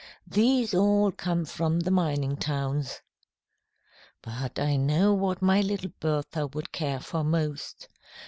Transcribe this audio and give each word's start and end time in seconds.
These 0.25 0.73
all 0.73 1.11
come 1.11 1.45
from 1.45 1.81
the 1.81 1.91
mining 1.91 2.35
towns. 2.35 3.01
"But 4.23 4.57
I 4.57 4.75
know 4.75 5.13
what 5.13 5.43
my 5.43 5.61
little 5.61 5.91
Bertha 5.99 6.47
would 6.47 6.71
care 6.71 6.99
for 6.99 7.23
most. 7.23 7.87